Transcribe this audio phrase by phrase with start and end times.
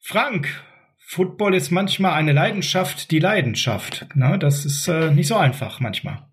[0.00, 0.48] Frank,
[0.98, 4.06] Football ist manchmal eine Leidenschaft, die Leidenschaft.
[4.14, 6.26] Na, das ist äh, nicht so einfach manchmal.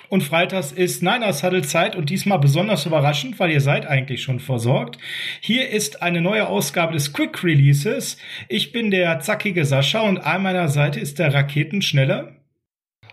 [0.10, 4.40] und freitags ist Niners Huddle Zeit und diesmal besonders überraschend, weil ihr seid eigentlich schon
[4.40, 4.98] versorgt.
[5.42, 8.18] Hier ist eine neue Ausgabe des Quick Releases.
[8.48, 12.36] Ich bin der zackige Sascha und an meiner Seite ist der Raketenschnelle.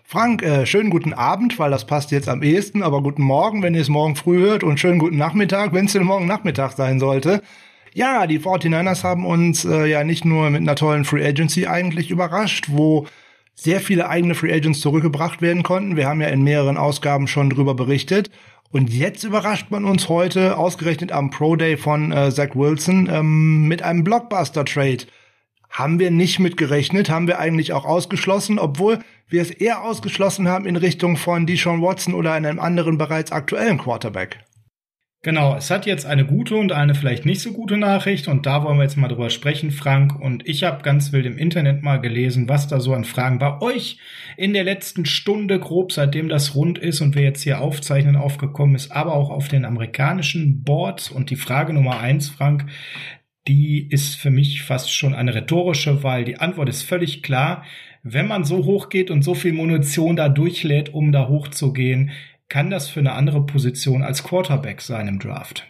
[0.05, 3.75] Frank, äh, schönen guten Abend, weil das passt jetzt am ehesten, aber guten Morgen, wenn
[3.75, 7.01] ihr es morgen früh hört und schönen guten Nachmittag, wenn es denn morgen Nachmittag sein
[7.01, 7.41] sollte.
[7.95, 12.11] Ja, die 49ers haben uns äh, ja nicht nur mit einer tollen Free Agency eigentlich
[12.11, 13.07] überrascht, wo
[13.55, 15.97] sehr viele eigene Free Agents zurückgebracht werden konnten.
[15.97, 18.31] Wir haben ja in mehreren Ausgaben schon drüber berichtet.
[18.71, 23.69] Und jetzt überrascht man uns heute, ausgerechnet am Pro Day von äh, Zach Wilson, ähm,
[23.69, 25.05] mit einem Blockbuster-Trade.
[25.69, 30.49] Haben wir nicht mit gerechnet, haben wir eigentlich auch ausgeschlossen, obwohl wir es eher ausgeschlossen
[30.49, 34.39] haben in Richtung von Deshaun Watson oder einem anderen bereits aktuellen Quarterback.
[35.25, 38.65] Genau, es hat jetzt eine gute und eine vielleicht nicht so gute Nachricht und da
[38.65, 40.19] wollen wir jetzt mal drüber sprechen, Frank.
[40.19, 43.61] Und ich habe ganz wild im Internet mal gelesen, was da so an Fragen bei
[43.61, 43.99] euch
[44.37, 48.75] in der letzten Stunde grob, seitdem das rund ist und wir jetzt hier aufzeichnen, aufgekommen
[48.75, 51.09] ist, aber auch auf den amerikanischen Boards.
[51.09, 52.67] Und die Frage Nummer eins, Frank,
[53.47, 57.65] die ist für mich fast schon eine rhetorische, weil die Antwort ist völlig klar.
[58.03, 62.11] Wenn man so hoch geht und so viel Munition da durchlädt, um da hochzugehen,
[62.53, 65.67] kann das für eine andere Position als Quarterback sein im Draft?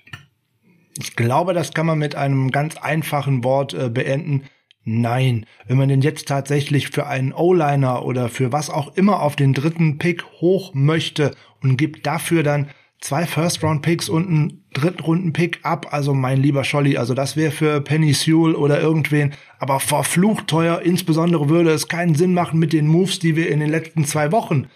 [0.98, 4.43] Ich glaube, das kann man mit einem ganz einfachen Wort äh, beenden.
[4.82, 9.37] Nein, wenn man denn jetzt tatsächlich für einen O-Liner oder für was auch immer auf
[9.37, 12.69] den dritten Pick hoch möchte und gibt dafür dann
[13.00, 18.12] zwei First-Round-Picks und einen Drittrunden-Pick ab, also mein lieber Scholli, also das wäre für Penny
[18.12, 23.21] Sewell oder irgendwen, aber verflucht teuer, insbesondere würde es keinen Sinn machen mit den Moves,
[23.21, 24.66] die wir in den letzten zwei Wochen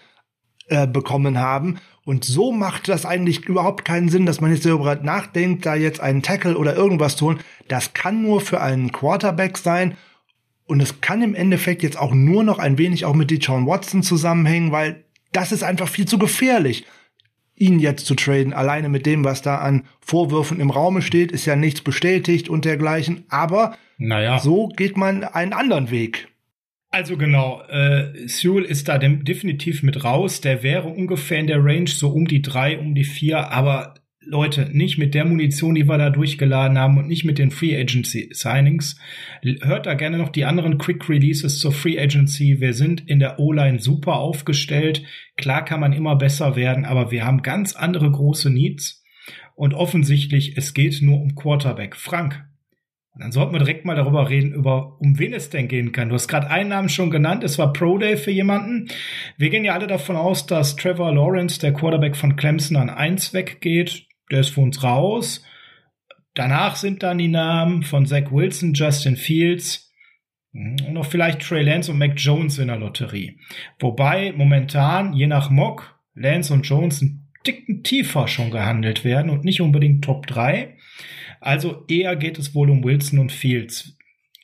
[0.69, 1.79] äh, bekommen haben.
[2.07, 5.99] Und so macht das eigentlich überhaupt keinen Sinn, dass man jetzt darüber nachdenkt, da jetzt
[5.99, 7.39] einen Tackle oder irgendwas zu holen.
[7.67, 9.97] Das kann nur für einen Quarterback sein.
[10.63, 14.03] Und es kann im Endeffekt jetzt auch nur noch ein wenig auch mit Deshaun Watson
[14.03, 15.03] zusammenhängen, weil
[15.33, 16.85] das ist einfach viel zu gefährlich,
[17.55, 18.53] ihn jetzt zu traden.
[18.53, 22.63] Alleine mit dem, was da an Vorwürfen im Raume steht, ist ja nichts bestätigt und
[22.63, 23.25] dergleichen.
[23.27, 24.39] Aber naja.
[24.39, 26.29] so geht man einen anderen Weg.
[26.89, 30.41] Also genau, äh, Sewell ist da definitiv mit raus.
[30.41, 33.95] Der wäre ungefähr in der Range so um die drei, um die vier, aber
[34.29, 37.79] Leute, nicht mit der Munition, die wir da durchgeladen haben und nicht mit den Free
[37.79, 38.99] Agency Signings.
[39.61, 42.59] Hört da gerne noch die anderen Quick Releases zur Free Agency.
[42.59, 45.03] Wir sind in der O-Line super aufgestellt.
[45.37, 49.03] Klar kann man immer besser werden, aber wir haben ganz andere große Needs.
[49.55, 51.95] Und offensichtlich, es geht nur um Quarterback.
[51.95, 52.45] Frank,
[53.17, 56.09] und dann sollten wir direkt mal darüber reden, über um wen es denn gehen kann.
[56.09, 58.89] Du hast gerade einen Namen schon genannt, es war Pro Day für jemanden.
[59.39, 63.33] Wir gehen ja alle davon aus, dass Trevor Lawrence, der Quarterback von Clemson, an eins
[63.33, 64.05] weggeht.
[64.29, 65.43] Der ist für uns raus.
[66.35, 69.91] Danach sind dann die Namen von Zach Wilson, Justin Fields
[70.53, 73.39] und noch vielleicht Trey Lance und Mac Jones in der Lotterie.
[73.79, 79.43] Wobei momentan, je nach Mock, Lance und Jones ein Ticken tiefer schon gehandelt werden und
[79.43, 80.75] nicht unbedingt Top 3.
[81.39, 83.97] Also eher geht es wohl um Wilson und Fields.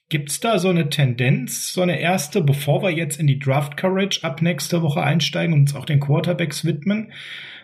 [0.10, 4.24] Gibt's da so eine Tendenz, so eine erste, bevor wir jetzt in die Draft Coverage
[4.24, 7.12] ab nächste Woche einsteigen und uns auch den Quarterbacks widmen?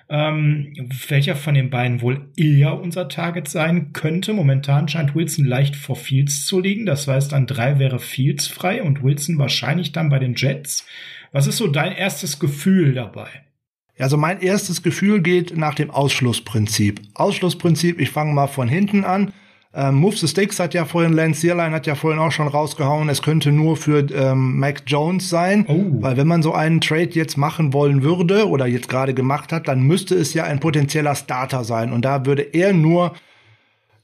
[0.10, 0.74] Ähm,
[1.08, 4.34] welcher von den beiden wohl eher unser Target sein könnte.
[4.34, 6.88] Momentan scheint Wilson leicht vor Fields zu liegen.
[6.88, 10.88] Das heißt, an drei wäre Fields frei und Wilson wahrscheinlich dann bei den Jets.
[11.32, 13.30] Was ist so dein erstes Gefühl dabei?
[14.00, 17.02] Also mein erstes Gefühl geht nach dem Ausschlussprinzip.
[17.14, 19.34] Ausschlussprinzip, ich fange mal von hinten an.
[19.72, 23.08] Ähm, Move the Sticks hat ja vorhin, Lance Searline hat ja vorhin auch schon rausgehauen,
[23.08, 26.02] es könnte nur für ähm, Mac Jones sein, oh.
[26.02, 29.68] weil wenn man so einen Trade jetzt machen wollen würde oder jetzt gerade gemacht hat,
[29.68, 33.14] dann müsste es ja ein potenzieller Starter sein und da würde er nur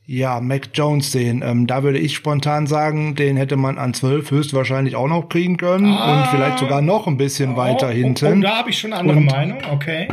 [0.07, 1.44] Ja, Mac Jones sehen.
[1.44, 5.57] Ähm, da würde ich spontan sagen, den hätte man an 12 höchstwahrscheinlich auch noch kriegen
[5.57, 8.25] können ah, und vielleicht sogar noch ein bisschen oh, weiter hinten.
[8.25, 10.07] Oh, oh, da habe ich schon eine andere und, Meinung, okay.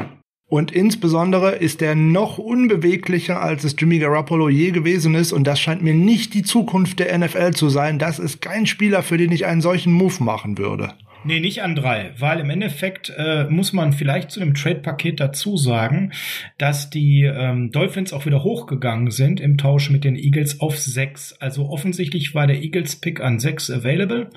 [0.49, 5.33] Und insbesondere ist er noch unbeweglicher, als es Jimmy Garoppolo je gewesen ist.
[5.33, 7.99] Und das scheint mir nicht die Zukunft der NFL zu sein.
[7.99, 10.93] Das ist kein Spieler, für den ich einen solchen Move machen würde.
[11.25, 15.57] Nee, nicht an drei, weil im Endeffekt äh, muss man vielleicht zu dem Trade-Paket dazu
[15.57, 16.13] sagen,
[16.59, 21.33] dass die ähm, Dolphins auch wieder hochgegangen sind im Tausch mit den Eagles auf sechs.
[21.35, 24.31] Also offensichtlich war der Eagles-Pick an sechs available.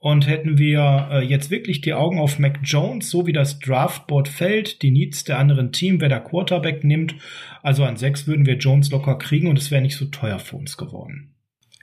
[0.00, 4.28] Und hätten wir äh, jetzt wirklich die Augen auf Mac Jones, so wie das Draftboard
[4.28, 7.16] fällt, die Needs der anderen Team, wer der Quarterback nimmt,
[7.64, 10.54] also an sechs würden wir Jones locker kriegen und es wäre nicht so teuer für
[10.54, 11.34] uns geworden.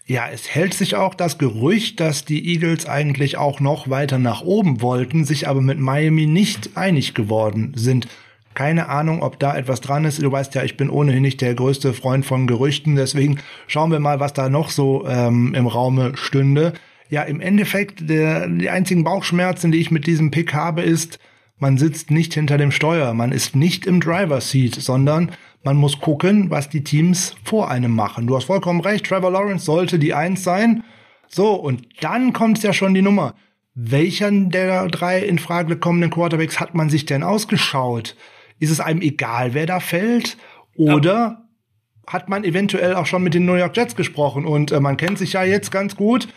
[0.07, 4.41] Ja, es hält sich auch das Gerücht, dass die Eagles eigentlich auch noch weiter nach
[4.41, 8.07] oben wollten, sich aber mit Miami nicht einig geworden sind.
[8.53, 10.21] Keine Ahnung, ob da etwas dran ist.
[10.21, 12.95] Du weißt ja, ich bin ohnehin nicht der größte Freund von Gerüchten.
[12.95, 16.73] Deswegen schauen wir mal, was da noch so ähm, im Raume stünde.
[17.09, 21.17] Ja, im Endeffekt, der, die einzigen Bauchschmerzen, die ich mit diesem Pick habe, ist,
[21.57, 25.31] man sitzt nicht hinter dem Steuer, man ist nicht im Driver Seat, sondern
[25.63, 28.27] man muss gucken, was die Teams vor einem machen.
[28.27, 30.83] Du hast vollkommen recht, Trevor Lawrence sollte die Eins sein.
[31.27, 33.35] So, und dann kommt ja schon die Nummer.
[33.73, 38.15] Welchen der drei in Frage kommenden Quarterbacks hat man sich denn ausgeschaut?
[38.59, 40.37] Ist es einem egal, wer da fällt?
[40.77, 41.41] Oder ja.
[42.07, 44.45] hat man eventuell auch schon mit den New York Jets gesprochen?
[44.45, 46.27] Und äh, man kennt sich ja jetzt ganz gut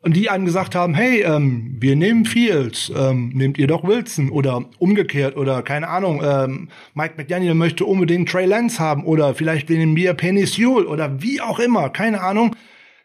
[0.00, 4.30] und die einem gesagt haben, hey, ähm, wir nehmen Fields, ähm, nehmt ihr doch Wilson
[4.30, 9.68] oder umgekehrt oder keine Ahnung, ähm, Mike McDaniel möchte unbedingt Trey Lance haben oder vielleicht
[9.70, 12.54] nehmen wir Penny Sewell oder wie auch immer, keine Ahnung.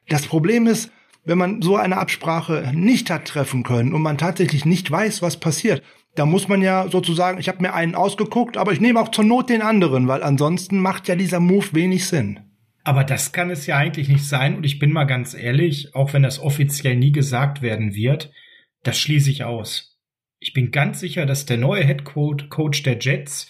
[0.08, 0.92] Das Problem ist,
[1.26, 5.40] wenn man so eine Absprache nicht hat treffen können und man tatsächlich nicht weiß, was
[5.40, 5.82] passiert,
[6.16, 9.24] da muss man ja sozusagen, ich habe mir einen ausgeguckt, aber ich nehme auch zur
[9.24, 12.40] Not den anderen, weil ansonsten macht ja dieser Move wenig Sinn.
[12.84, 14.56] Aber das kann es ja eigentlich nicht sein.
[14.56, 18.32] Und ich bin mal ganz ehrlich, auch wenn das offiziell nie gesagt werden wird,
[18.84, 20.00] das schließe ich aus.
[20.40, 23.50] Ich bin ganz sicher, dass der neue Head Coach der Jets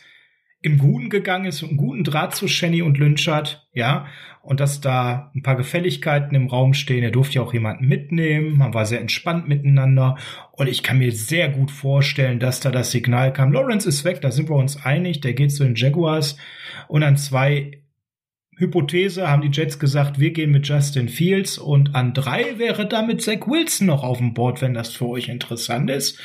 [0.63, 4.05] im Guten gegangen ist und einen guten Draht zu Shenny und Lynch hat, ja,
[4.41, 7.03] und dass da ein paar Gefälligkeiten im Raum stehen.
[7.03, 10.17] Er durfte ja auch jemanden mitnehmen, man war sehr entspannt miteinander
[10.53, 14.21] und ich kann mir sehr gut vorstellen, dass da das Signal kam, Lawrence ist weg,
[14.21, 16.37] da sind wir uns einig, der geht zu den Jaguars
[16.87, 17.82] und an zwei
[18.57, 23.21] Hypothese haben die Jets gesagt, wir gehen mit Justin Fields und an drei wäre damit
[23.21, 26.19] Zach Wilson noch auf dem Board, wenn das für euch interessant ist.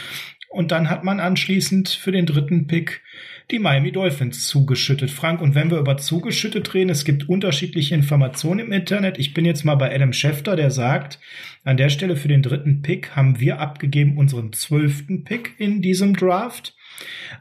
[0.50, 3.02] Und dann hat man anschließend für den dritten Pick
[3.50, 5.10] die Miami Dolphins zugeschüttet.
[5.10, 9.18] Frank, und wenn wir über zugeschüttet reden, es gibt unterschiedliche Informationen im Internet.
[9.18, 11.18] Ich bin jetzt mal bei Adam Schefter, der sagt,
[11.64, 16.14] an der Stelle für den dritten Pick haben wir abgegeben unseren zwölften Pick in diesem
[16.14, 16.74] Draft.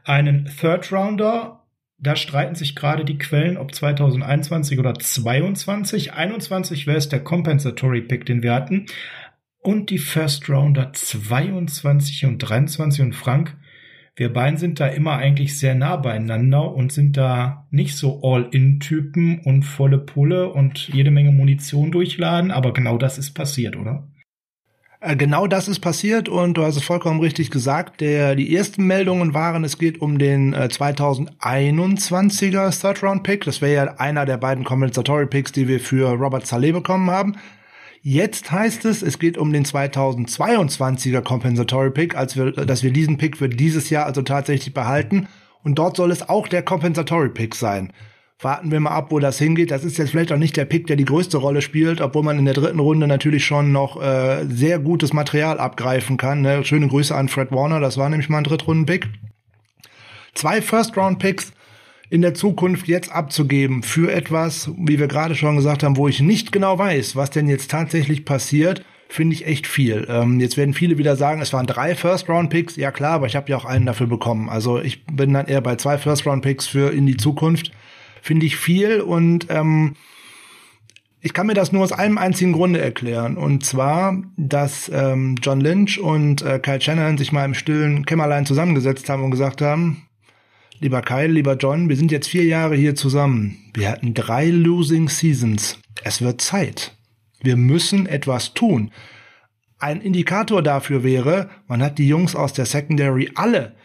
[0.03, 1.56] Einen Third Rounder
[1.99, 6.13] da streiten sich gerade die Quellen, ob 2021 oder 22.
[6.13, 8.85] 21 wäre es der Compensatory Pick, den wir hatten.
[9.59, 13.57] Und die First Rounder 22 und 23 und Frank.
[14.15, 19.41] Wir beiden sind da immer eigentlich sehr nah beieinander und sind da nicht so All-In-Typen
[19.41, 24.07] und volle Pulle und jede Menge Munition durchladen, aber genau das ist passiert, oder?
[24.99, 28.01] Äh, genau das ist passiert und du hast es vollkommen richtig gesagt.
[28.01, 33.45] Der, die ersten Meldungen waren, es geht um den äh, 2021er Third Round Pick.
[33.45, 37.35] Das wäre ja einer der beiden Compensatory Picks, die wir für Robert Saleh bekommen haben.
[38.01, 43.17] Jetzt heißt es, es geht um den 2022er Compensatory Pick, als wir, dass wir diesen
[43.17, 45.27] Pick für dieses Jahr also tatsächlich behalten.
[45.63, 47.93] Und dort soll es auch der Compensatory Pick sein
[48.39, 49.71] warten wir mal ab, wo das hingeht.
[49.71, 52.37] Das ist jetzt vielleicht auch nicht der Pick, der die größte Rolle spielt, obwohl man
[52.37, 56.41] in der dritten Runde natürlich schon noch äh, sehr gutes Material abgreifen kann.
[56.41, 56.63] Ne?
[56.63, 59.07] Schöne Grüße an Fred Warner, das war nämlich mal ein Drittrunden-Pick.
[60.35, 61.51] Zwei First-Round-Picks
[62.09, 66.21] in der Zukunft jetzt abzugeben für etwas, wie wir gerade schon gesagt haben, wo ich
[66.21, 70.05] nicht genau weiß, was denn jetzt tatsächlich passiert, finde ich echt viel.
[70.09, 72.75] Ähm, jetzt werden viele wieder sagen, es waren drei First-Round-Picks.
[72.75, 74.47] Ja klar, aber ich habe ja auch einen dafür bekommen.
[74.47, 77.71] Also ich bin dann eher bei zwei First-Round-Picks für in die Zukunft
[78.27, 79.95] finde ich viel und ähm,
[81.21, 83.37] ich kann mir das nur aus einem einzigen Grunde erklären.
[83.37, 88.45] Und zwar, dass ähm, John Lynch und äh, Kyle Shannon sich mal im stillen Kämmerlein
[88.45, 90.07] zusammengesetzt haben und gesagt haben,
[90.79, 93.57] lieber Kyle, lieber John, wir sind jetzt vier Jahre hier zusammen.
[93.73, 95.79] Wir hatten drei Losing Seasons.
[96.03, 96.95] Es wird Zeit.
[97.41, 98.91] Wir müssen etwas tun.
[99.79, 103.75] Ein Indikator dafür wäre, man hat die Jungs aus der Secondary alle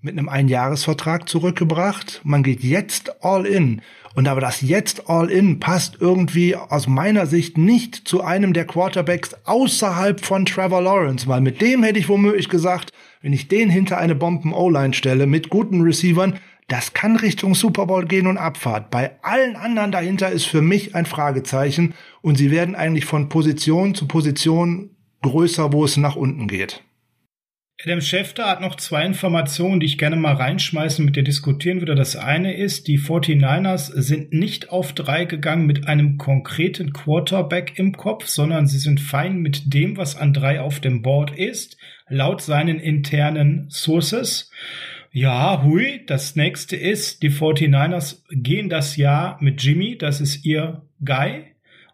[0.00, 2.20] mit einem Einjahresvertrag zurückgebracht.
[2.24, 3.82] Man geht jetzt all in.
[4.14, 8.64] Und aber das jetzt all in passt irgendwie aus meiner Sicht nicht zu einem der
[8.64, 13.70] Quarterbacks außerhalb von Trevor Lawrence, weil mit dem hätte ich womöglich gesagt, wenn ich den
[13.70, 16.38] hinter eine Bomben-O-Line stelle mit guten Receivern,
[16.68, 18.90] das kann Richtung Super Bowl gehen und Abfahrt.
[18.90, 23.94] Bei allen anderen dahinter ist für mich ein Fragezeichen und sie werden eigentlich von Position
[23.94, 24.90] zu Position
[25.22, 26.82] größer, wo es nach unten geht.
[27.84, 31.94] Adam Schefter hat noch zwei Informationen, die ich gerne mal reinschmeißen, mit dir diskutieren würde.
[31.94, 37.92] Das eine ist, die 49ers sind nicht auf drei gegangen mit einem konkreten Quarterback im
[37.92, 41.76] Kopf, sondern sie sind fein mit dem, was an drei auf dem Board ist,
[42.08, 44.50] laut seinen internen Sources.
[45.12, 50.82] Ja, hui, das nächste ist, die 49ers gehen das Jahr mit Jimmy, das ist ihr
[51.04, 51.44] Guy.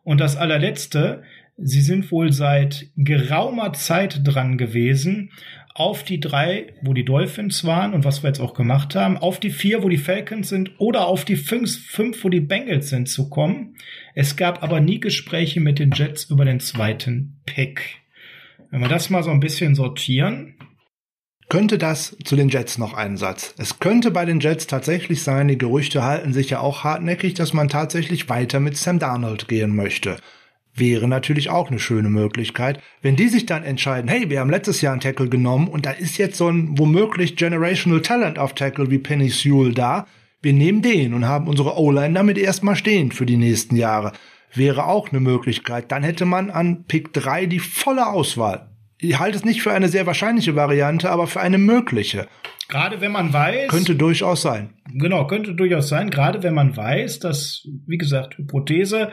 [0.03, 1.25] Und das allerletzte,
[1.59, 5.31] sie sind wohl seit geraumer Zeit dran gewesen,
[5.75, 9.41] auf die drei, wo die Dolphins waren und was wir jetzt auch gemacht haben, auf
[9.41, 13.09] die vier, wo die Falcons sind oder auf die fünf, fünf wo die Bengals sind,
[13.09, 13.77] zu kommen.
[14.15, 17.97] Es gab aber nie Gespräche mit den Jets über den zweiten Pick.
[18.71, 20.55] Wenn wir das mal so ein bisschen sortieren.
[21.49, 23.55] Könnte das zu den Jets noch einen Satz?
[23.59, 27.53] Es könnte bei den Jets tatsächlich sein, die Gerüchte halten sich ja auch hartnäckig, dass
[27.53, 30.19] man tatsächlich weiter mit Sam Darnold gehen möchte
[30.75, 32.81] wäre natürlich auch eine schöne Möglichkeit.
[33.01, 35.91] Wenn die sich dann entscheiden, hey, wir haben letztes Jahr einen Tackle genommen und da
[35.91, 40.07] ist jetzt so ein womöglich Generational Talent auf Tackle wie Penny Sewell da,
[40.43, 44.13] wir nehmen den und haben unsere O-Line damit erstmal stehen für die nächsten Jahre.
[44.53, 45.91] Wäre auch eine Möglichkeit.
[45.91, 48.69] Dann hätte man an Pick 3 die volle Auswahl.
[48.99, 52.29] Ich halte es nicht für eine sehr wahrscheinliche Variante, aber für eine mögliche.
[52.69, 53.69] Gerade wenn man weiß.
[53.69, 54.71] Könnte durchaus sein.
[54.97, 56.11] Genau, könnte durchaus sein.
[56.11, 59.11] Gerade wenn man weiß, dass, wie gesagt, Hypothese,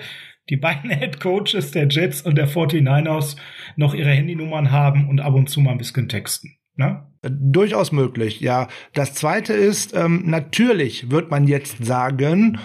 [0.50, 3.36] die beiden Head Coaches der Jets und der 49ers
[3.76, 6.58] noch ihre Handynummern haben und ab und zu mal ein bisschen texten.
[6.76, 7.04] Ne?
[7.24, 8.68] Durchaus möglich, ja.
[8.94, 12.60] Das zweite ist, ähm, natürlich wird man jetzt sagen,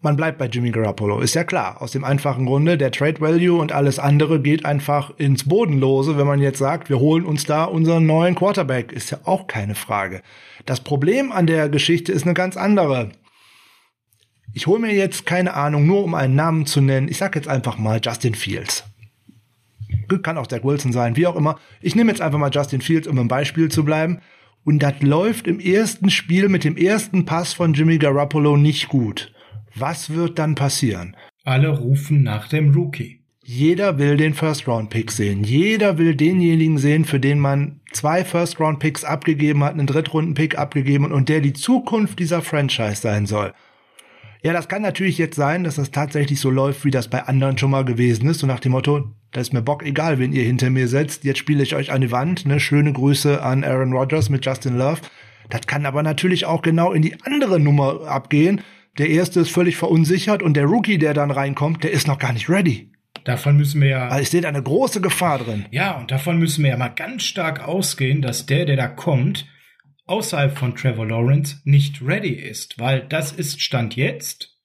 [0.00, 1.20] man bleibt bei Jimmy Garoppolo.
[1.20, 1.80] Ist ja klar.
[1.80, 6.26] Aus dem einfachen Grunde, der Trade Value und alles andere geht einfach ins Bodenlose, wenn
[6.26, 8.92] man jetzt sagt, wir holen uns da unseren neuen Quarterback.
[8.92, 10.22] Ist ja auch keine Frage.
[10.64, 13.10] Das Problem an der Geschichte ist eine ganz andere.
[14.52, 17.08] Ich hole mir jetzt keine Ahnung, nur um einen Namen zu nennen.
[17.08, 18.84] Ich sag jetzt einfach mal Justin Fields.
[20.22, 21.58] Kann auch Zach Wilson sein, wie auch immer.
[21.80, 24.20] Ich nehme jetzt einfach mal Justin Fields, um im Beispiel zu bleiben.
[24.64, 29.32] Und das läuft im ersten Spiel mit dem ersten Pass von Jimmy Garoppolo nicht gut.
[29.78, 31.16] Was wird dann passieren?
[31.44, 33.20] Alle rufen nach dem Rookie.
[33.44, 35.44] Jeder will den First-Round-Pick sehen.
[35.44, 41.28] Jeder will denjenigen sehen, für den man zwei First-Round-Picks abgegeben hat, einen Drittrunden-Pick abgegeben und
[41.28, 43.52] der die Zukunft dieser Franchise sein soll.
[44.42, 47.58] Ja, das kann natürlich jetzt sein, dass das tatsächlich so läuft, wie das bei anderen
[47.58, 48.40] schon mal gewesen ist.
[48.40, 51.24] So nach dem Motto, da ist mir Bock egal, wenn ihr hinter mir setzt.
[51.24, 52.46] Jetzt spiele ich euch an die Wand.
[52.46, 52.60] Ne?
[52.60, 55.02] Schöne Grüße an Aaron Rodgers mit Justin Love.
[55.50, 58.62] Das kann aber natürlich auch genau in die andere Nummer abgehen.
[58.98, 62.32] Der erste ist völlig verunsichert und der Rookie, der dann reinkommt, der ist noch gar
[62.32, 62.90] nicht ready.
[63.24, 64.08] Davon müssen wir ja.
[64.08, 65.66] Also sehe da eine große Gefahr drin.
[65.70, 69.46] Ja, und davon müssen wir ja mal ganz stark ausgehen, dass der, der da kommt,
[70.06, 74.56] außerhalb von Trevor Lawrence nicht ready ist, weil das ist Stand jetzt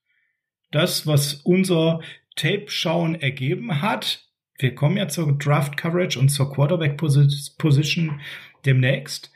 [0.71, 2.01] das, was unser
[2.35, 4.27] Tape-Schauen ergeben hat.
[4.57, 8.21] Wir kommen ja zur Draft Coverage und zur Quarterback Position
[8.65, 9.31] demnächst.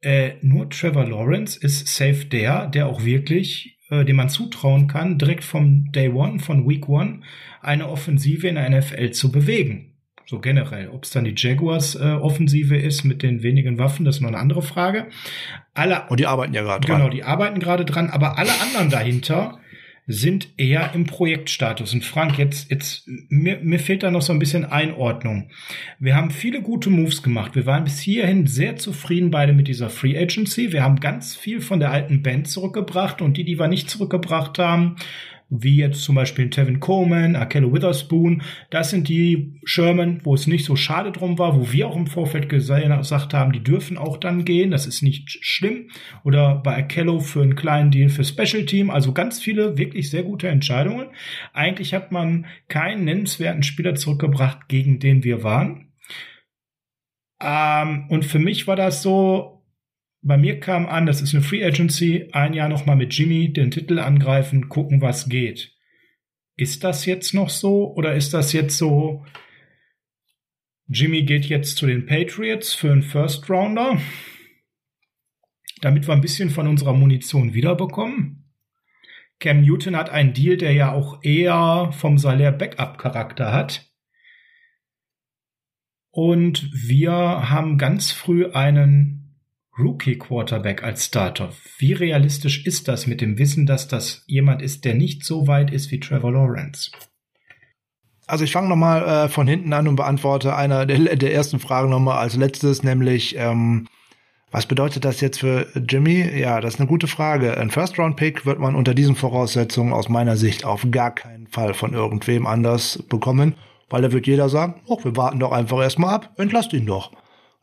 [0.00, 5.18] Äh, nur Trevor Lawrence ist safe der, der auch wirklich, äh, dem man zutrauen kann,
[5.18, 7.20] direkt vom Day One, von Week One,
[7.60, 9.86] eine Offensive in der NFL zu bewegen.
[10.26, 10.88] So generell.
[10.90, 14.38] Ob es dann die Jaguars-Offensive äh, ist mit den wenigen Waffen, das ist noch eine
[14.38, 15.08] andere Frage.
[15.74, 16.98] Alle, Und die arbeiten ja gerade dran.
[16.98, 19.58] Genau, die arbeiten gerade dran, aber alle anderen dahinter
[20.12, 21.94] sind eher im Projektstatus.
[21.94, 25.50] Und Frank, jetzt, jetzt, mir, mir fehlt da noch so ein bisschen Einordnung.
[26.00, 27.54] Wir haben viele gute Moves gemacht.
[27.54, 30.72] Wir waren bis hierhin sehr zufrieden beide mit dieser Free Agency.
[30.72, 34.58] Wir haben ganz viel von der alten Band zurückgebracht und die, die wir nicht zurückgebracht
[34.58, 34.96] haben,
[35.50, 38.42] wie jetzt zum Beispiel Tevin Coleman, Akello Witherspoon.
[38.70, 42.06] Das sind die Sherman, wo es nicht so schade drum war, wo wir auch im
[42.06, 45.90] Vorfeld gesagt haben, die dürfen auch dann gehen, das ist nicht schlimm.
[46.24, 48.90] Oder bei Akello für einen kleinen Deal für Special Team.
[48.90, 51.08] Also ganz viele wirklich sehr gute Entscheidungen.
[51.52, 55.88] Eigentlich hat man keinen nennenswerten Spieler zurückgebracht, gegen den wir waren.
[57.42, 59.59] Ähm, und für mich war das so,
[60.22, 63.70] bei mir kam an, das ist eine Free Agency, ein Jahr nochmal mit Jimmy den
[63.70, 65.74] Titel angreifen, gucken, was geht.
[66.56, 69.24] Ist das jetzt noch so oder ist das jetzt so,
[70.88, 73.98] Jimmy geht jetzt zu den Patriots für einen First Rounder,
[75.80, 78.52] damit wir ein bisschen von unserer Munition wiederbekommen?
[79.38, 83.90] Cam Newton hat einen Deal, der ja auch eher vom Salär Backup-Charakter hat.
[86.10, 89.19] Und wir haben ganz früh einen
[89.78, 91.52] Rookie-Quarterback als Starter.
[91.78, 95.70] Wie realistisch ist das mit dem Wissen, dass das jemand ist, der nicht so weit
[95.72, 96.90] ist wie Trevor Lawrence?
[98.26, 101.90] Also ich fange nochmal äh, von hinten an und beantworte einer der, der ersten Fragen
[101.90, 103.88] nochmal als letztes, nämlich ähm,
[104.52, 106.38] was bedeutet das jetzt für Jimmy?
[106.38, 107.56] Ja, das ist eine gute Frage.
[107.56, 111.92] Ein First-Round-Pick wird man unter diesen Voraussetzungen aus meiner Sicht auf gar keinen Fall von
[111.92, 113.54] irgendwem anders bekommen,
[113.88, 117.12] weil da wird jeder sagen, oh, wir warten doch einfach erstmal ab, entlasst ihn doch.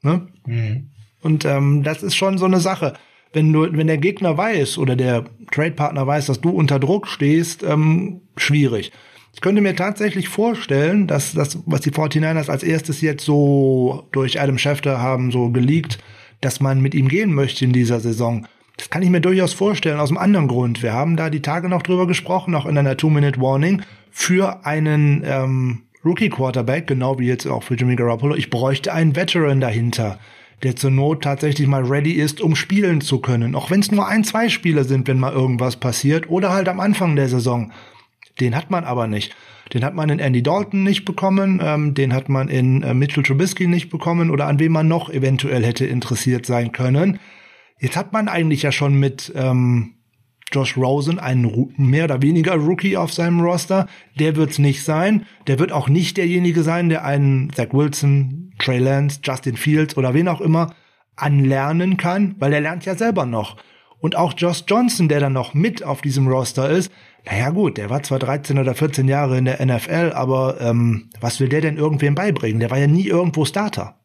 [0.02, 0.28] Ne?
[0.46, 0.92] Mhm.
[1.22, 2.94] Und ähm, das ist schon so eine Sache.
[3.34, 7.64] Wenn du, wenn der Gegner weiß oder der Trade-Partner weiß, dass du unter Druck stehst,
[7.64, 8.92] ähm, schwierig.
[9.34, 14.42] Ich könnte mir tatsächlich vorstellen, dass das, was die 49ers als erstes jetzt so durch
[14.42, 16.00] Adam Schefter haben so geleakt,
[16.42, 18.48] dass man mit ihm gehen möchte in dieser Saison.
[18.78, 20.82] Das kann ich mir durchaus vorstellen, aus einem anderen Grund.
[20.82, 23.82] Wir haben da die Tage noch drüber gesprochen, auch in einer Two-Minute-Warning,
[24.12, 28.36] für einen ähm, Rookie-Quarterback, genau wie jetzt auch für Jimmy Garoppolo.
[28.36, 30.20] Ich bräuchte einen Veteran dahinter,
[30.64, 33.56] der zur Not tatsächlich mal ready ist, um spielen zu können.
[33.56, 36.30] Auch wenn es nur ein, zwei Spiele sind, wenn mal irgendwas passiert.
[36.30, 37.72] Oder halt am Anfang der Saison.
[38.40, 39.36] Den hat man aber nicht.
[39.74, 43.24] Den hat man in Andy Dalton nicht bekommen, ähm, den hat man in äh, Mitchell
[43.24, 47.20] Trubisky nicht bekommen oder an wem man noch eventuell hätte interessiert sein können.
[47.80, 49.96] Jetzt hat man eigentlich ja schon mit ähm,
[50.52, 53.88] Josh Rosen einen mehr oder weniger Rookie auf seinem Roster.
[54.18, 55.26] Der wird's nicht sein.
[55.48, 60.14] Der wird auch nicht derjenige sein, der einen Zach Wilson, Trey Lance, Justin Fields oder
[60.14, 60.74] wen auch immer
[61.16, 63.58] anlernen kann, weil der lernt ja selber noch.
[64.00, 66.92] Und auch Josh Johnson, der dann noch mit auf diesem Roster ist,
[67.26, 71.40] naja gut, der war zwar 13 oder 14 Jahre in der NFL, aber ähm, was
[71.40, 72.60] will der denn irgendwem beibringen?
[72.60, 74.00] Der war ja nie irgendwo Starter.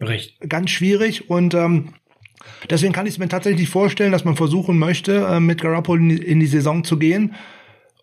[0.00, 0.38] Recht.
[0.48, 1.94] Ganz schwierig und ähm,
[2.70, 6.08] deswegen kann ich es mir tatsächlich vorstellen, dass man versuchen möchte, äh, mit Garoppolo in
[6.10, 7.34] die, in die Saison zu gehen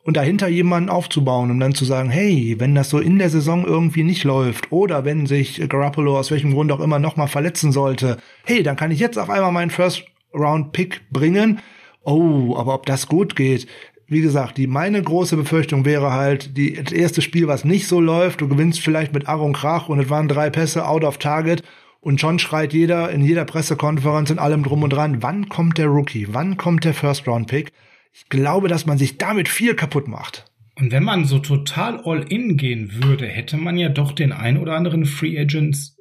[0.05, 3.65] und dahinter jemanden aufzubauen, um dann zu sagen, hey, wenn das so in der Saison
[3.65, 8.17] irgendwie nicht läuft oder wenn sich Garoppolo aus welchem Grund auch immer nochmal verletzen sollte,
[8.45, 11.59] hey, dann kann ich jetzt auf einmal meinen First Round Pick bringen.
[12.03, 13.65] Oh, aber ob das gut geht,
[14.07, 17.99] wie gesagt, die meine große Befürchtung wäre halt, die, das erste Spiel, was nicht so
[17.99, 21.63] läuft, du gewinnst vielleicht mit Aaron Krach und es waren drei Pässe out of target
[21.99, 25.87] und schon schreit jeder in jeder Pressekonferenz in allem drum und dran, wann kommt der
[25.87, 27.71] Rookie, wann kommt der First Round Pick?
[28.17, 30.45] Ich glaube, dass man sich damit viel kaputt macht.
[30.75, 34.57] Und wenn man so total all in gehen würde, hätte man ja doch den ein
[34.57, 35.97] oder anderen Free Agents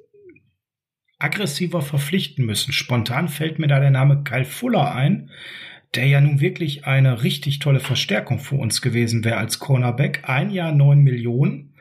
[1.18, 2.72] aggressiver verpflichten müssen.
[2.72, 5.30] Spontan fällt mir da der Name Kyle Fuller ein,
[5.96, 10.22] der ja nun wirklich eine richtig tolle Verstärkung für uns gewesen wäre als Cornerback.
[10.28, 11.74] Ein Jahr neun Millionen.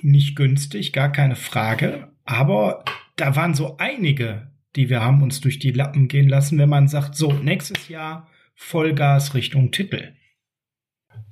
[0.00, 2.08] Nicht günstig, gar keine Frage.
[2.24, 2.84] Aber
[3.16, 6.88] da waren so einige, die wir haben uns durch die Lappen gehen lassen, wenn man
[6.88, 8.26] sagt, so, nächstes Jahr
[8.62, 10.12] Vollgas Richtung Titel.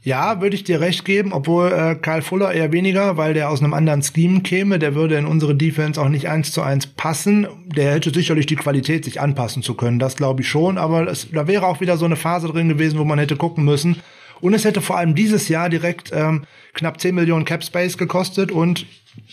[0.03, 3.61] Ja, würde ich dir recht geben, obwohl äh, Kyle Fuller eher weniger, weil der aus
[3.61, 4.79] einem anderen Scheme käme.
[4.79, 7.47] Der würde in unsere Defense auch nicht eins zu eins passen.
[7.67, 9.99] Der hätte sicherlich die Qualität, sich anpassen zu können.
[9.99, 10.79] Das glaube ich schon.
[10.79, 13.65] Aber es, da wäre auch wieder so eine Phase drin gewesen, wo man hätte gucken
[13.65, 13.97] müssen.
[14.41, 18.51] Und es hätte vor allem dieses Jahr direkt ähm, knapp 10 Millionen Cap Space gekostet
[18.51, 18.87] und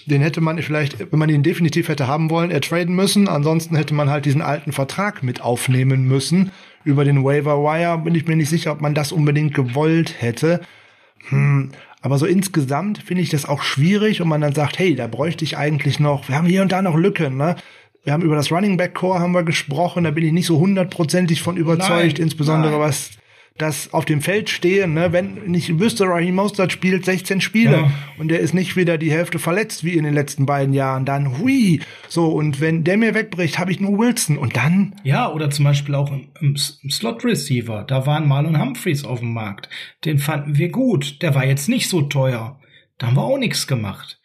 [0.08, 3.27] den hätte man vielleicht, wenn man ihn definitiv hätte haben wollen, ertraden müssen.
[3.27, 6.51] Ansonsten hätte man halt diesen alten Vertrag mit aufnehmen müssen
[6.86, 10.62] über den Waiver Wire bin ich mir nicht sicher, ob man das unbedingt gewollt hätte.
[11.30, 11.71] Hm,
[12.02, 15.43] aber so insgesamt finde ich das auch schwierig und man dann sagt, hey, da bräuchte
[15.43, 17.56] ich eigentlich noch, wir haben hier und da noch Lücken, ne?
[18.04, 20.60] Wir haben über das Running Back Core haben wir gesprochen, da bin ich nicht so
[20.60, 22.82] hundertprozentig von überzeugt, nein, insbesondere nein.
[22.82, 23.10] was
[23.57, 27.91] das auf dem Feld stehen, ne, wenn ich wüsste, Raheem Mostert spielt 16 Spiele ja.
[28.17, 31.37] und der ist nicht wieder die Hälfte verletzt wie in den letzten beiden Jahren, dann
[31.37, 34.37] hui, so und wenn der mir wegbricht, habe ich nur Wilson.
[34.37, 34.95] Und dann?
[35.03, 39.19] Ja oder zum Beispiel auch im, im, im Slot Receiver, da waren Marlon Humphreys auf
[39.19, 39.69] dem Markt,
[40.03, 42.59] den fanden wir gut, der war jetzt nicht so teuer,
[42.97, 44.19] da haben wir auch nichts gemacht.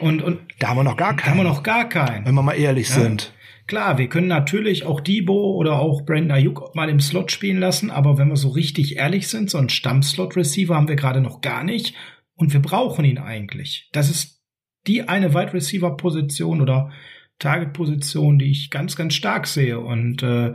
[0.00, 2.34] Und und da haben wir noch gar keinen, da haben wir noch gar keinen, wenn
[2.34, 2.96] wir mal ehrlich ja.
[2.96, 3.32] sind.
[3.66, 7.90] Klar, wir können natürlich auch Debo oder auch Brandon Ayuk mal im Slot spielen lassen,
[7.90, 11.62] aber wenn wir so richtig ehrlich sind, so einen Stamm-Slot-Receiver haben wir gerade noch gar
[11.62, 11.94] nicht
[12.34, 13.88] und wir brauchen ihn eigentlich.
[13.92, 14.42] Das ist
[14.86, 16.90] die eine Wide Receiver-Position oder
[17.38, 20.54] Target-Position, die ich ganz, ganz stark sehe und äh,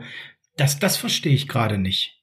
[0.57, 2.16] das, das verstehe ich gerade nicht.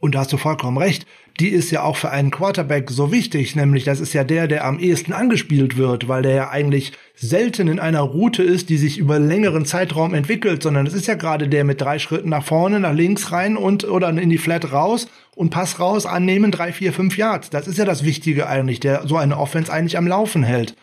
[0.00, 1.06] Und da hast du vollkommen recht.
[1.38, 4.64] Die ist ja auch für einen Quarterback so wichtig, nämlich das ist ja der, der
[4.64, 8.98] am ehesten angespielt wird, weil der ja eigentlich selten in einer Route ist, die sich
[8.98, 12.80] über längeren Zeitraum entwickelt, sondern es ist ja gerade der mit drei Schritten nach vorne,
[12.80, 16.92] nach links rein und oder in die Flat raus und Pass raus annehmen, drei, vier,
[16.92, 17.50] fünf Yards.
[17.50, 20.74] Das ist ja das Wichtige eigentlich, der so eine Offense eigentlich am Laufen hält.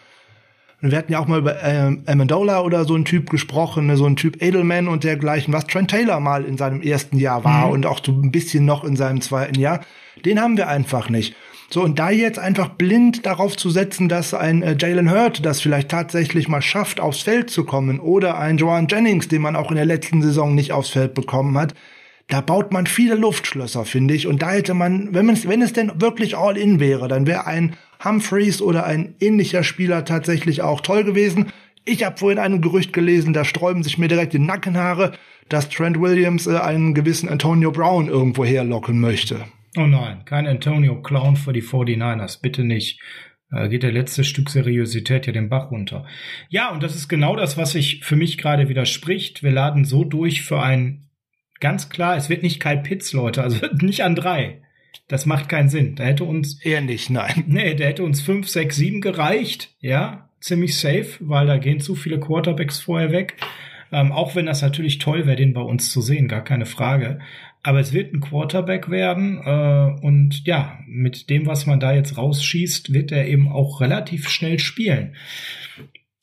[0.81, 3.97] Und wir hatten ja auch mal über ähm, Amendola oder so einen Typ gesprochen, ne,
[3.97, 7.67] so ein Typ Edelman und dergleichen, was Trent Taylor mal in seinem ersten Jahr war
[7.67, 7.73] mhm.
[7.73, 9.81] und auch so ein bisschen noch in seinem zweiten Jahr.
[10.23, 11.35] Den haben wir einfach nicht.
[11.69, 15.61] So, und da jetzt einfach blind darauf zu setzen, dass ein äh, Jalen Hurt das
[15.61, 19.71] vielleicht tatsächlich mal schafft, aufs Feld zu kommen, oder ein Joan Jennings, den man auch
[19.71, 21.73] in der letzten Saison nicht aufs Feld bekommen hat,
[22.27, 24.27] da baut man viele Luftschlösser, finde ich.
[24.27, 27.75] Und da hätte man, wenn, wenn es denn wirklich all in wäre, dann wäre ein
[28.03, 31.47] Humphreys oder ein ähnlicher Spieler tatsächlich auch toll gewesen.
[31.85, 35.13] Ich habe vorhin ein Gerücht gelesen, da sträuben sich mir direkt die Nackenhaare,
[35.47, 39.45] dass Trent Williams äh, einen gewissen Antonio Brown irgendwo herlocken möchte.
[39.77, 42.99] Oh nein, kein Antonio Clown für die 49ers, bitte nicht.
[43.49, 46.05] Da geht der letzte Stück Seriosität ja den Bach runter.
[46.49, 49.41] Ja, und das ist genau das, was sich für mich gerade widerspricht.
[49.41, 51.07] Wir laden so durch für ein
[51.60, 54.62] ganz klar, es wird nicht Kyle Pitts, Leute, also nicht an drei.
[55.08, 55.96] Das macht keinen Sinn.
[55.96, 56.62] Da hätte uns.
[56.63, 57.43] Eher nicht, nein.
[57.48, 59.76] Nee, der hätte uns fünf, sechs, sieben gereicht.
[59.80, 63.38] Ja, ziemlich safe, weil da gehen zu viele Quarterbacks vorher weg.
[63.91, 67.20] Ähm, auch wenn das natürlich toll wäre, den bei uns zu sehen, gar keine Frage.
[67.63, 69.41] Aber es wird ein Quarterback werden.
[69.43, 74.30] Äh, und ja, mit dem, was man da jetzt rausschießt, wird er eben auch relativ
[74.30, 75.15] schnell spielen.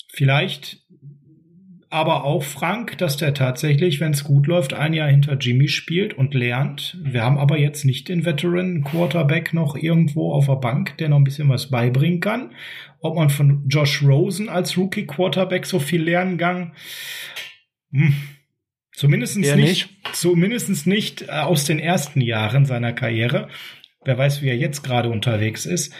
[0.08, 0.83] Vielleicht
[1.94, 6.12] aber auch Frank, dass der tatsächlich, wenn es gut läuft, ein Jahr hinter Jimmy spielt
[6.12, 6.98] und lernt.
[7.00, 11.18] Wir haben aber jetzt nicht den Veteran Quarterback noch irgendwo auf der Bank, der noch
[11.18, 12.50] ein bisschen was beibringen kann.
[12.98, 16.72] Ob man von Josh Rosen als Rookie Quarterback so viel lernen kann,
[17.92, 18.12] hm.
[18.92, 23.48] zumindest nicht, nicht, zumindest nicht äh, aus den ersten Jahren seiner Karriere.
[24.04, 25.94] Wer weiß, wie er jetzt gerade unterwegs ist.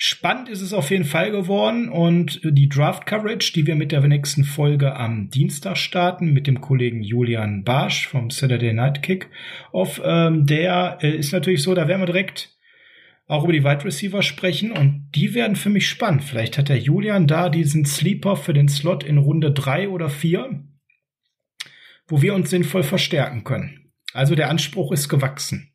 [0.00, 4.00] Spannend ist es auf jeden Fall geworden und die Draft Coverage, die wir mit der
[4.06, 9.28] nächsten Folge am Dienstag starten, mit dem Kollegen Julian Barsch vom Saturday Night Kick
[9.72, 12.56] off, ähm, der äh, ist natürlich so, da werden wir direkt
[13.26, 16.22] auch über die Wide Receiver sprechen und die werden für mich spannend.
[16.22, 20.62] Vielleicht hat der Julian da diesen Sleeper für den Slot in Runde drei oder vier,
[22.06, 23.90] wo wir uns sinnvoll verstärken können.
[24.12, 25.74] Also der Anspruch ist gewachsen.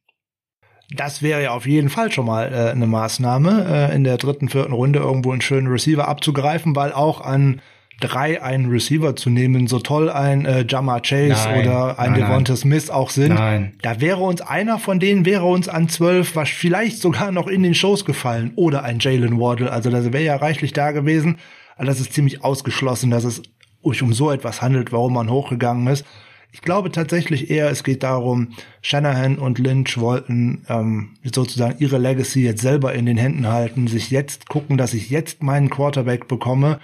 [0.91, 4.49] Das wäre ja auf jeden Fall schon mal äh, eine Maßnahme, äh, in der dritten,
[4.49, 7.61] vierten Runde irgendwo einen schönen Receiver abzugreifen, weil auch an
[7.99, 12.55] drei einen Receiver zu nehmen, so toll ein äh, Jamar Chase nein, oder ein Devonta
[12.55, 13.35] Smith auch sind.
[13.35, 13.73] Nein.
[13.81, 17.63] Da wäre uns einer von denen wäre uns an zwölf, was vielleicht sogar noch in
[17.63, 19.71] den Shows gefallen oder ein Jalen Wardle.
[19.71, 21.37] Also das wäre ja reichlich da gewesen.
[21.75, 23.41] Also das ist ziemlich ausgeschlossen, dass es
[23.83, 26.05] sich um so etwas handelt, warum man hochgegangen ist.
[26.53, 28.49] Ich glaube tatsächlich eher, es geht darum,
[28.83, 34.11] Shanahan und Lynch wollten ähm, sozusagen ihre Legacy jetzt selber in den Händen halten, sich
[34.11, 36.79] jetzt gucken, dass ich jetzt meinen Quarterback bekomme,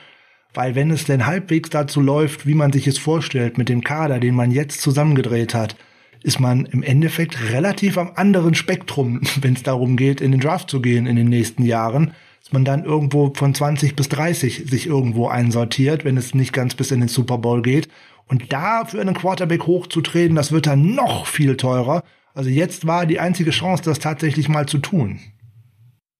[0.56, 4.20] weil wenn es denn halbwegs dazu läuft, wie man sich es vorstellt, mit dem Kader,
[4.20, 5.76] den man jetzt zusammengedreht hat,
[6.24, 10.72] ist man im Endeffekt relativ am anderen Spektrum, wenn es darum geht, in den Draft
[10.72, 12.14] zu gehen in den nächsten Jahren.
[12.40, 16.76] Dass man dann irgendwo von 20 bis 30 sich irgendwo einsortiert, wenn es nicht ganz
[16.76, 17.90] bis in den Super Bowl geht.
[18.28, 22.04] Und da für einen Quarterback hochzutreten, das wird dann noch viel teurer.
[22.34, 25.20] Also jetzt war die einzige Chance, das tatsächlich mal zu tun.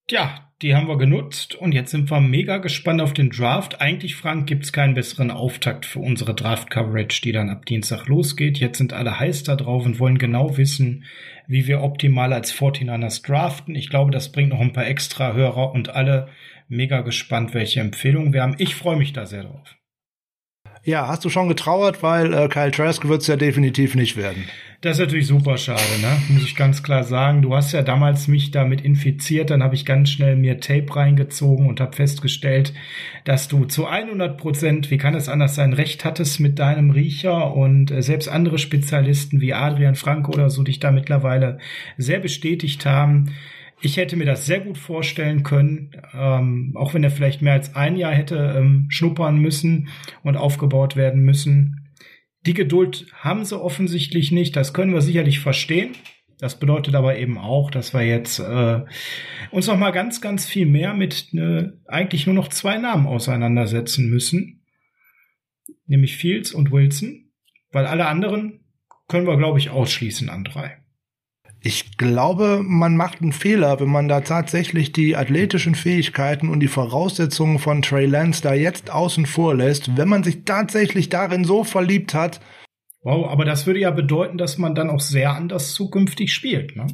[0.08, 3.80] Tja, die haben wir genutzt und jetzt sind wir mega gespannt auf den Draft.
[3.80, 8.58] Eigentlich, Frank, gibt es keinen besseren Auftakt für unsere Draft-Coverage, die dann ab Dienstag losgeht.
[8.58, 11.06] Jetzt sind alle heiß da drauf und wollen genau wissen,
[11.48, 13.74] wie wir optimal als 49ers draften.
[13.76, 16.28] Ich glaube, das bringt noch ein paar extra Hörer und alle
[16.68, 18.56] mega gespannt, welche Empfehlungen wir haben.
[18.58, 19.79] Ich freue mich da sehr drauf.
[20.84, 24.46] Ja, hast du schon getrauert, weil äh, Kyle Trask wird es ja definitiv nicht werden.
[24.82, 26.22] Das ist natürlich super schade, ne?
[26.30, 27.42] Muss ich ganz klar sagen.
[27.42, 31.68] Du hast ja damals mich damit infiziert, dann habe ich ganz schnell mir Tape reingezogen
[31.68, 32.74] und habe festgestellt,
[33.26, 37.54] dass du zu 100 Prozent, wie kann es anders sein, recht hattest mit deinem Riecher
[37.54, 41.58] und äh, selbst andere Spezialisten wie Adrian Franke oder so dich da mittlerweile
[41.98, 43.34] sehr bestätigt haben.
[43.82, 47.76] Ich hätte mir das sehr gut vorstellen können, ähm, auch wenn er vielleicht mehr als
[47.76, 49.90] ein Jahr hätte ähm, schnuppern müssen
[50.22, 51.90] und aufgebaut werden müssen.
[52.46, 55.94] Die Geduld haben sie offensichtlich nicht, das können wir sicherlich verstehen.
[56.40, 58.82] Das bedeutet aber eben auch, dass wir jetzt äh,
[59.52, 64.10] uns noch mal ganz, ganz viel mehr mit äh, eigentlich nur noch zwei Namen auseinandersetzen
[64.10, 64.66] müssen,
[65.86, 67.32] nämlich Fields und Wilson,
[67.72, 68.62] weil alle anderen
[69.10, 70.78] können wir, glaube ich, ausschließen an drei.
[71.62, 76.70] Ich glaube, man macht einen Fehler, wenn man da tatsächlich die athletischen Fähigkeiten und die
[76.70, 81.66] Voraussetzungen von Trey Lance da jetzt außen vor lässt, wenn man sich tatsächlich darin so
[81.66, 82.40] verliebt hat.
[83.02, 86.88] Wow, aber das würde ja bedeuten, dass man dann auch sehr anders zukünftig spielt, ne?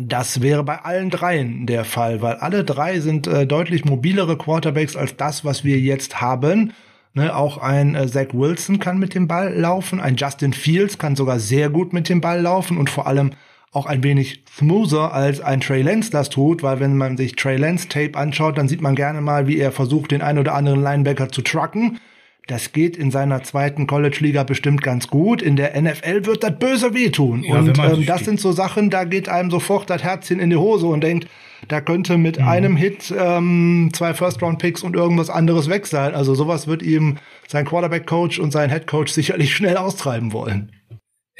[0.00, 4.96] Das wäre bei allen dreien der Fall, weil alle drei sind äh, deutlich mobilere Quarterbacks
[4.96, 6.72] als das, was wir jetzt haben.
[7.12, 11.14] Ne, auch ein äh, Zach Wilson kann mit dem Ball laufen, ein Justin Fields kann
[11.14, 13.30] sogar sehr gut mit dem Ball laufen und vor allem
[13.74, 17.56] auch ein wenig smoother als ein Trey Lance das tut, weil wenn man sich Trey
[17.56, 20.82] Lance Tape anschaut, dann sieht man gerne mal, wie er versucht, den ein oder anderen
[20.82, 21.98] Linebacker zu trucken.
[22.46, 25.40] Das geht in seiner zweiten College-Liga bestimmt ganz gut.
[25.40, 27.42] In der NFL wird das böse wehtun.
[27.42, 30.56] Ja, und ähm, das sind so Sachen, da geht einem sofort das Herzchen in die
[30.56, 31.26] Hose und denkt,
[31.68, 32.46] da könnte mit mhm.
[32.46, 36.14] einem Hit ähm, zwei First-Round-Picks und irgendwas anderes weg sein.
[36.14, 37.16] Also sowas wird ihm
[37.48, 40.70] sein Quarterback-Coach und sein Head-Coach sicherlich schnell austreiben wollen.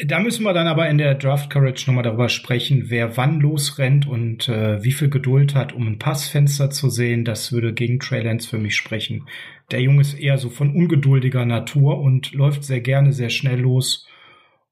[0.02, 4.08] Da müssen wir dann aber in der Draft Courage nochmal darüber sprechen, wer wann losrennt
[4.08, 7.24] und äh, wie viel Geduld hat, um ein Passfenster zu sehen.
[7.24, 9.28] Das würde gegen Trey Lance für mich sprechen.
[9.70, 14.08] Der Junge ist eher so von ungeduldiger Natur und läuft sehr gerne sehr schnell los,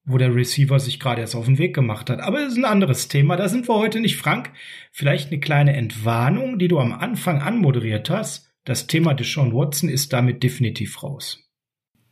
[0.04, 2.20] wo der Receiver sich gerade erst auf den Weg gemacht hat.
[2.20, 3.36] Aber das ist ein anderes Thema.
[3.36, 4.50] Da sind wir heute nicht, Frank.
[4.90, 8.52] Vielleicht eine kleine Entwarnung, die du am Anfang anmoderiert hast.
[8.64, 11.51] Das Thema Deshaun Watson ist damit definitiv raus.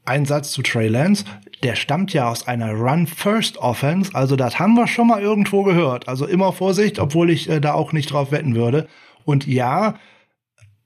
[0.05, 1.25] Ein Satz zu Trey Lance,
[1.63, 6.09] der stammt ja aus einer Run-First-Offense, also das haben wir schon mal irgendwo gehört.
[6.09, 8.89] Also immer Vorsicht, obwohl ich äh, da auch nicht drauf wetten würde.
[9.25, 9.97] Und ja,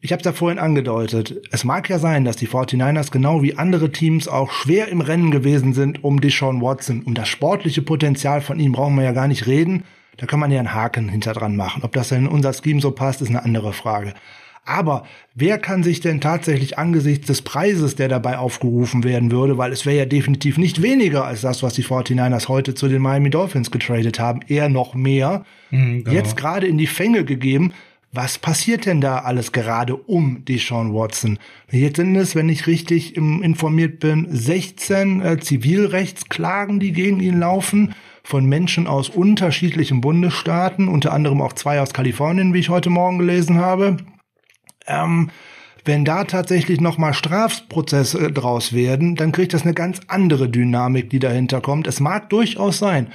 [0.01, 3.57] ich habe es ja vorhin angedeutet, es mag ja sein, dass die 49ers genau wie
[3.57, 7.05] andere Teams auch schwer im Rennen gewesen sind um Deshaun Watson.
[7.05, 9.85] Um das sportliche Potenzial von ihm brauchen wir ja gar nicht reden.
[10.19, 11.83] Da kann man ja einen Haken hinter dran machen.
[11.85, 14.13] Ob das in unser Scheme so passt, ist eine andere Frage.
[14.65, 19.73] Aber wer kann sich denn tatsächlich angesichts des Preises, der dabei aufgerufen werden würde, weil
[19.73, 23.31] es wäre ja definitiv nicht weniger als das, was die 49ers heute zu den Miami
[23.31, 26.17] Dolphins getradet haben, eher noch mehr, mhm, genau.
[26.17, 27.73] jetzt gerade in die Fänge gegeben.
[28.11, 31.39] Was passiert denn da alles gerade um Deshaun Watson?
[31.71, 37.93] Jetzt sind es, wenn ich richtig informiert bin, 16 äh, Zivilrechtsklagen, die gegen ihn laufen,
[38.23, 43.19] von Menschen aus unterschiedlichen Bundesstaaten, unter anderem auch zwei aus Kalifornien, wie ich heute Morgen
[43.19, 43.97] gelesen habe.
[44.87, 45.31] Ähm,
[45.85, 51.19] wenn da tatsächlich nochmal Strafprozesse draus werden, dann kriegt das eine ganz andere Dynamik, die
[51.19, 51.87] dahinter kommt.
[51.87, 53.09] Es mag durchaus sein,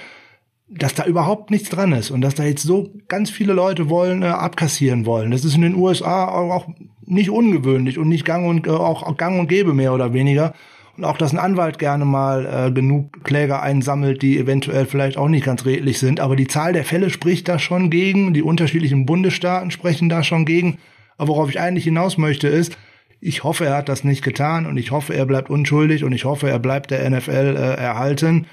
[0.67, 4.21] dass da überhaupt nichts dran ist und dass da jetzt so ganz viele Leute wollen,
[4.21, 5.31] äh, abkassieren wollen.
[5.31, 6.67] Das ist in den USA auch
[7.05, 10.53] nicht ungewöhnlich und nicht gang und äh, auch gang und gäbe mehr oder weniger.
[10.95, 15.29] Und auch, dass ein Anwalt gerne mal äh, genug Kläger einsammelt, die eventuell vielleicht auch
[15.29, 16.19] nicht ganz redlich sind.
[16.19, 20.45] Aber die Zahl der Fälle spricht da schon gegen, die unterschiedlichen Bundesstaaten sprechen da schon
[20.45, 20.77] gegen.
[21.19, 22.77] Aber worauf ich eigentlich hinaus möchte ist,
[23.19, 26.23] ich hoffe, er hat das nicht getan und ich hoffe, er bleibt unschuldig und ich
[26.23, 28.47] hoffe, er bleibt der NFL äh, erhalten.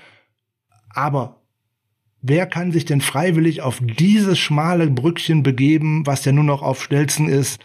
[0.91, 1.43] Aber
[2.21, 6.83] wer kann sich denn freiwillig auf dieses schmale Brückchen begeben, was ja nur noch auf
[6.83, 7.65] Stelzen ist,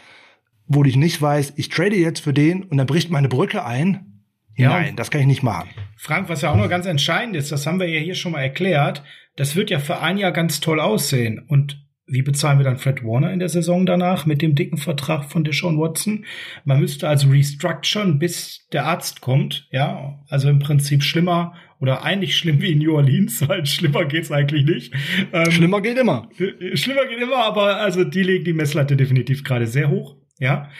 [0.68, 4.22] wo ich nicht weiß, ich trade jetzt für den und dann bricht meine Brücke ein?
[4.54, 4.68] Ja.
[4.68, 5.70] Nein, das kann ich nicht machen.
[5.96, 8.42] Frank, was ja auch noch ganz entscheidend ist, das haben wir ja hier schon mal
[8.42, 9.02] erklärt,
[9.34, 11.44] das wird ja für ein Jahr ganz toll aussehen.
[11.48, 15.24] Und wie bezahlen wir dann Fred Warner in der Saison danach mit dem dicken Vertrag
[15.30, 16.24] von Deshaun Watson?
[16.64, 20.20] Man müsste also restructuren, bis der Arzt kommt, ja.
[20.28, 24.64] Also im Prinzip schlimmer oder eigentlich schlimm wie in New Orleans, weil schlimmer geht's eigentlich
[24.64, 24.94] nicht.
[25.32, 26.28] Ähm, schlimmer geht immer.
[26.74, 30.70] Schlimmer geht immer, aber also die legen die Messlatte definitiv gerade sehr hoch, ja.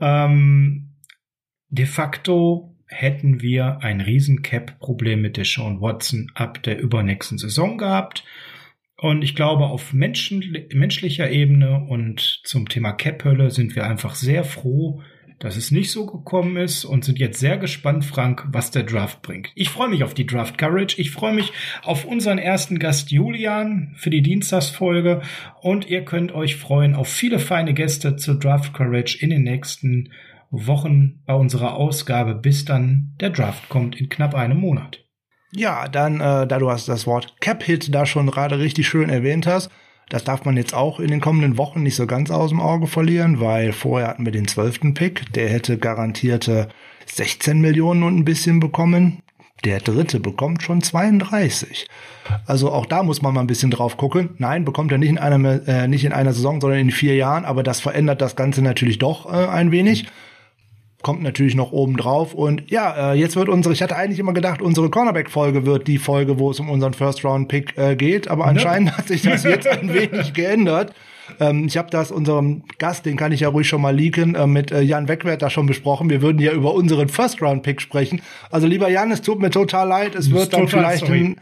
[0.00, 0.94] Ähm,
[1.70, 8.24] de facto hätten wir ein riesen Cap-Problem mit Deshaun Watson ab der übernächsten Saison gehabt.
[9.00, 14.42] Und ich glaube, auf Menschen, menschlicher Ebene und zum Thema Cap-Hölle sind wir einfach sehr
[14.42, 15.00] froh,
[15.38, 19.22] dass es nicht so gekommen ist und sind jetzt sehr gespannt, Frank, was der Draft
[19.22, 19.52] bringt.
[19.54, 21.00] Ich freue mich auf die Draft Coverage.
[21.00, 25.22] Ich freue mich auf unseren ersten Gast Julian für die Dienstagsfolge
[25.60, 30.10] und ihr könnt euch freuen auf viele feine Gäste zur Draft Coverage in den nächsten
[30.50, 35.04] Wochen bei unserer Ausgabe, bis dann der Draft kommt in knapp einem Monat.
[35.52, 39.46] Ja, dann, äh, da du hast das Wort Cap-Hit da schon gerade richtig schön erwähnt
[39.46, 39.70] hast,
[40.10, 42.86] das darf man jetzt auch in den kommenden Wochen nicht so ganz aus dem Auge
[42.86, 46.68] verlieren, weil vorher hatten wir den zwölften Pick, der hätte garantierte
[47.06, 49.22] 16 Millionen und ein bisschen bekommen.
[49.64, 51.88] Der dritte bekommt schon 32.
[52.46, 54.30] Also auch da muss man mal ein bisschen drauf gucken.
[54.38, 57.44] Nein, bekommt er nicht in einer, äh, nicht in einer Saison, sondern in vier Jahren,
[57.44, 60.06] aber das verändert das Ganze natürlich doch äh, ein wenig
[61.02, 62.34] kommt natürlich noch oben drauf.
[62.34, 65.98] Und ja, äh, jetzt wird unsere, ich hatte eigentlich immer gedacht, unsere Cornerback-Folge wird die
[65.98, 69.94] Folge, wo es um unseren First-Round-Pick äh, geht, aber anscheinend hat sich das jetzt ein
[69.94, 70.92] wenig geändert.
[71.40, 74.46] Ähm, ich habe das unserem Gast, den kann ich ja ruhig schon mal leaken, äh,
[74.46, 76.10] mit äh, Jan Wegwert da schon besprochen.
[76.10, 78.22] Wir würden ja über unseren First-Round-Pick sprechen.
[78.50, 80.14] Also lieber Jan, es tut mir total leid.
[80.14, 81.36] Es wird dann vielleicht ein,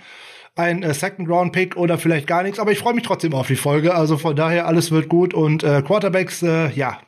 [0.54, 2.58] ein äh, Second-Round-Pick oder vielleicht gar nichts.
[2.58, 3.94] Aber ich freue mich trotzdem auf die Folge.
[3.94, 5.34] Also von daher, alles wird gut.
[5.34, 6.98] Und äh, Quarterbacks, äh, ja,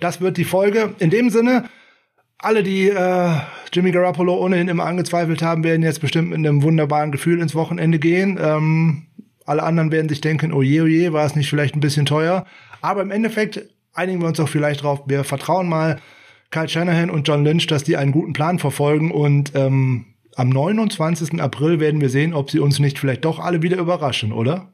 [0.00, 0.94] das wird die Folge.
[0.98, 1.64] In dem Sinne,
[2.42, 3.30] alle, die äh,
[3.72, 7.98] Jimmy Garoppolo ohnehin immer angezweifelt haben, werden jetzt bestimmt mit einem wunderbaren Gefühl ins Wochenende
[7.98, 8.38] gehen.
[8.40, 9.06] Ähm,
[9.46, 12.06] alle anderen werden sich denken, oh je, oh je, war es nicht vielleicht ein bisschen
[12.06, 12.44] teuer.
[12.80, 13.62] Aber im Endeffekt
[13.94, 16.00] einigen wir uns doch vielleicht drauf, wir vertrauen mal
[16.50, 21.40] Kyle Shanahan und John Lynch, dass die einen guten Plan verfolgen und ähm, am 29.
[21.40, 24.72] April werden wir sehen, ob sie uns nicht vielleicht doch alle wieder überraschen, oder?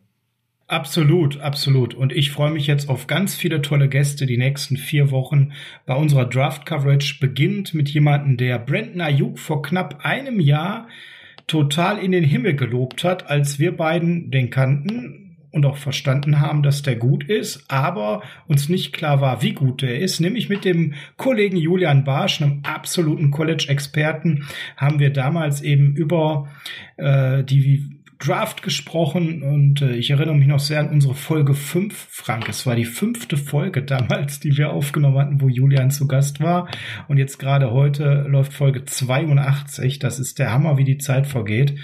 [0.69, 1.95] Absolut, absolut.
[1.95, 5.53] Und ich freue mich jetzt auf ganz viele tolle Gäste die nächsten vier Wochen
[5.87, 7.17] bei unserer Draft Coverage.
[7.21, 10.87] Beginnt mit jemandem, der Brandon Ayuk vor knapp einem Jahr
[11.47, 16.63] total in den Himmel gelobt hat, als wir beiden den kannten und auch verstanden haben,
[16.63, 20.21] dass der gut ist, aber uns nicht klar war, wie gut der ist.
[20.21, 24.45] Nämlich mit dem Kollegen Julian Barsch, einem absoluten College-Experten,
[24.77, 26.49] haben wir damals eben über
[26.99, 31.95] äh, die Draft gesprochen und äh, ich erinnere mich noch sehr an unsere Folge 5,
[32.11, 32.49] Frank.
[32.49, 36.69] Es war die fünfte Folge damals, die wir aufgenommen hatten, wo Julian zu Gast war.
[37.07, 40.01] Und jetzt gerade heute läuft Folge 82.
[40.01, 41.77] Das ist der Hammer, wie die Zeit vergeht.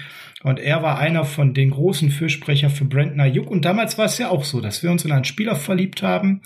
[0.43, 3.49] Und er war einer von den großen Fürsprecher für Brandon Ayuk.
[3.49, 6.41] Und damals war es ja auch so, dass wir uns in einen Spieler verliebt haben,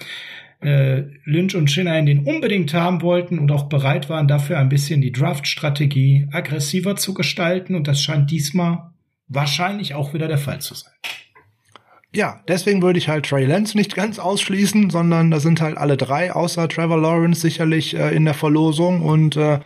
[0.61, 5.01] äh, Lynch und Schinner den unbedingt haben wollten und auch bereit waren, dafür ein bisschen
[5.01, 7.73] die Draft-Strategie aggressiver zu gestalten.
[7.73, 8.88] Und das scheint diesmal
[9.29, 10.91] wahrscheinlich auch wieder der Fall zu sein.
[12.13, 15.95] Ja, deswegen würde ich halt Trey Lance nicht ganz ausschließen, sondern da sind halt alle
[15.95, 19.59] drei, außer Trevor Lawrence, sicherlich äh, in der Verlosung und äh,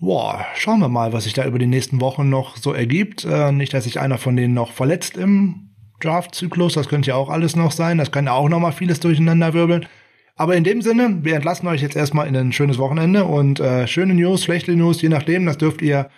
[0.00, 3.24] boah, schauen wir mal, was sich da über die nächsten Wochen noch so ergibt.
[3.24, 7.30] Äh, nicht, dass sich einer von denen noch verletzt im Draft-Zyklus, das könnte ja auch
[7.30, 9.86] alles noch sein, das kann ja auch noch mal vieles durcheinander wirbeln.
[10.34, 13.86] Aber in dem Sinne, wir entlassen euch jetzt erstmal in ein schönes Wochenende und äh,
[13.86, 16.10] schöne News, schlechte News, je nachdem, das dürft ihr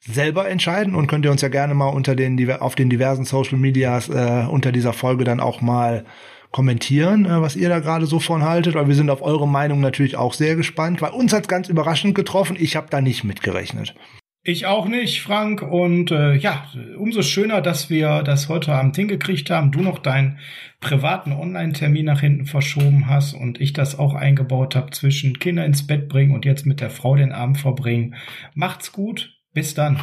[0.00, 3.58] selber entscheiden und könnt ihr uns ja gerne mal unter den auf den diversen Social
[3.58, 6.04] Medias äh, unter dieser Folge dann auch mal
[6.50, 9.80] kommentieren, äh, was ihr da gerade so von haltet, weil wir sind auf eure Meinung
[9.80, 12.56] natürlich auch sehr gespannt, weil uns hat's ganz überraschend getroffen.
[12.58, 13.94] Ich habe da nicht mitgerechnet.
[14.42, 15.60] Ich auch nicht, Frank.
[15.60, 19.70] Und äh, ja, umso schöner, dass wir das heute Abend hingekriegt haben.
[19.70, 20.38] Du noch deinen
[20.80, 25.86] privaten Online-Termin nach hinten verschoben hast und ich das auch eingebaut habe zwischen Kinder ins
[25.86, 28.14] Bett bringen und jetzt mit der Frau den Abend verbringen.
[28.54, 29.39] Macht's gut.
[29.52, 30.00] Bis dann.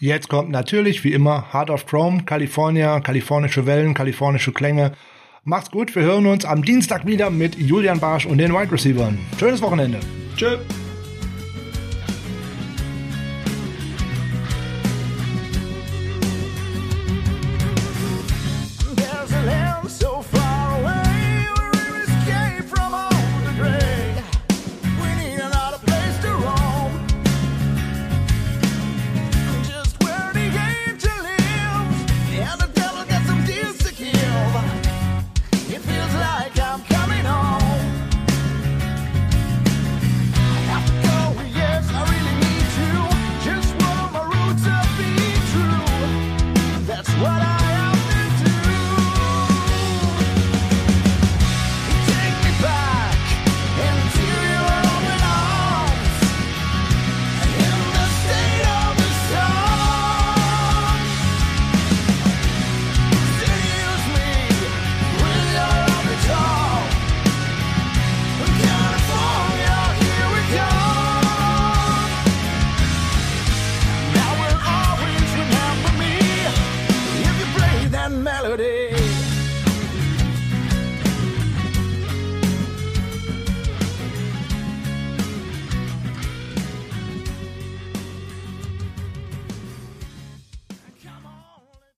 [0.00, 4.92] Jetzt kommt natürlich, wie immer, Heart of Chrome, California, kalifornische Wellen, kalifornische Klänge.
[5.44, 9.14] Macht's gut, wir hören uns am Dienstag wieder mit Julian Barsch und den Wide Receivers.
[9.38, 9.98] Schönes Wochenende.
[10.36, 10.60] Tschüss.